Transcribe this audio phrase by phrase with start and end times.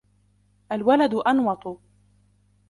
[0.71, 1.77] الْوَلَدُ أَنْوَطُ